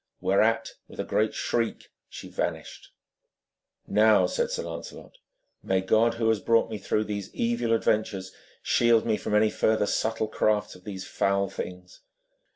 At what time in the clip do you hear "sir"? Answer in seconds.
4.49-4.63